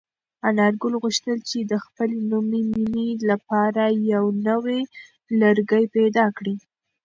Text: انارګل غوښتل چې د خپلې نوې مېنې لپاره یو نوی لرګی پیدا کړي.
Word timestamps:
انارګل 0.49 0.93
غوښتل 1.01 1.39
چې 1.49 1.59
د 1.71 1.73
خپلې 1.85 2.19
نوې 2.31 2.61
مېنې 2.71 3.09
لپاره 3.29 3.83
یو 4.13 4.25
نوی 4.47 4.81
لرګی 5.41 5.83
پیدا 5.95 6.25
کړي. 6.37 6.55